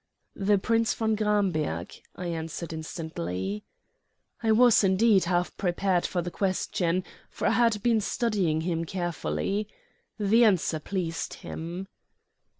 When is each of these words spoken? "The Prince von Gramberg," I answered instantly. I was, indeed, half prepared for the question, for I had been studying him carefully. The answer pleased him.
"The 0.35 0.57
Prince 0.57 0.95
von 0.95 1.15
Gramberg," 1.15 1.91
I 2.15 2.25
answered 2.25 2.73
instantly. 2.73 3.63
I 4.41 4.51
was, 4.51 4.83
indeed, 4.83 5.25
half 5.25 5.55
prepared 5.57 6.07
for 6.07 6.23
the 6.23 6.31
question, 6.31 7.03
for 7.29 7.45
I 7.45 7.51
had 7.51 7.83
been 7.83 8.01
studying 8.01 8.61
him 8.61 8.83
carefully. 8.85 9.67
The 10.17 10.43
answer 10.43 10.79
pleased 10.79 11.35
him. 11.45 11.87